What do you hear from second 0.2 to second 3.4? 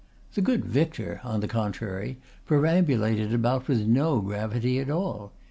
The good vicar, on the contrary, perambulated